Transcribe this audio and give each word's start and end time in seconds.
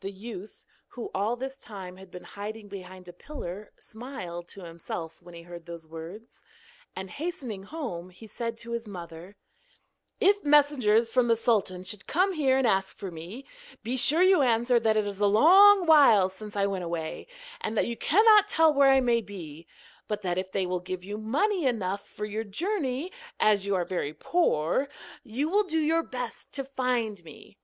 The 0.00 0.10
youth, 0.12 0.66
who 0.88 1.10
all 1.14 1.36
this 1.36 1.58
time 1.58 1.96
had 1.96 2.10
been 2.10 2.24
hiding 2.24 2.68
behind 2.68 3.08
a 3.08 3.14
pillar, 3.14 3.72
smiled 3.80 4.46
to 4.48 4.62
himself 4.64 5.22
when 5.22 5.32
he 5.32 5.40
heard 5.40 5.64
these 5.64 5.88
words, 5.88 6.42
and, 6.94 7.08
hastening 7.08 7.62
home, 7.62 8.10
he 8.10 8.26
said 8.26 8.58
to 8.58 8.72
his 8.72 8.86
mother: 8.86 9.36
'If 10.20 10.44
messengers 10.44 11.10
from 11.10 11.28
the 11.28 11.34
sultan 11.34 11.82
should 11.84 12.06
come 12.06 12.34
here 12.34 12.58
and 12.58 12.66
ask 12.66 12.98
for 12.98 13.10
me, 13.10 13.46
be 13.82 13.96
sure 13.96 14.20
you 14.22 14.42
answer 14.42 14.78
that 14.78 14.98
it 14.98 15.06
is 15.06 15.22
a 15.22 15.26
long 15.26 15.86
while 15.86 16.28
since 16.28 16.56
I 16.56 16.66
went 16.66 16.84
away, 16.84 17.26
and 17.62 17.74
that 17.78 17.86
you 17.86 17.96
cannot 17.96 18.48
tell 18.50 18.74
where 18.74 18.90
I 18.90 19.00
may 19.00 19.22
be, 19.22 19.66
but 20.08 20.20
that 20.20 20.36
if 20.36 20.52
they 20.52 20.66
will 20.66 20.80
give 20.80 21.04
you 21.04 21.16
money 21.16 21.64
enough 21.64 22.06
for 22.06 22.26
your 22.26 22.44
journey, 22.44 23.10
as 23.40 23.64
you 23.64 23.74
are 23.76 23.86
very 23.86 24.12
poor, 24.12 24.90
you 25.22 25.48
will 25.48 25.64
do 25.64 25.78
your 25.80 26.02
best 26.02 26.52
to 26.56 26.64
find 26.64 27.24
me.' 27.24 27.56